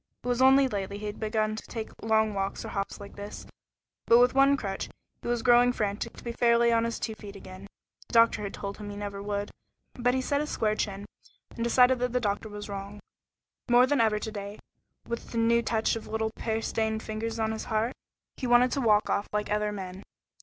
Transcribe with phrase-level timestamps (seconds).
[0.23, 3.45] It was only lately he had begun to take long walks or hops like this,
[4.07, 7.13] with but one crutch, but he was growing frantic to be fairly on his two
[7.13, 7.67] feet again.
[8.07, 9.51] The doctor had told him he never would
[9.93, 11.05] be, but he set his square chin,
[11.55, 12.99] and decided that the doctor was wrong.
[13.69, 14.57] More than ever to day,
[15.07, 17.93] with the new touch of little pear stained fingers on his heart,
[18.37, 20.01] he wanted to walk off like other men.